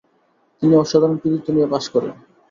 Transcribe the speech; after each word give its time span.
তিনি 0.61 0.73
অসাধারণ 0.75 1.15
কৃতিত্ব 1.21 1.47
নিয়ে 1.55 1.71
পাশ 1.73 1.85
করেন। 1.93 2.13